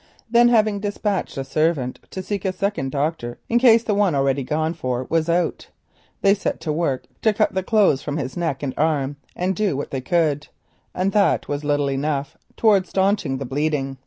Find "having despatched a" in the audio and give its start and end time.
0.49-1.43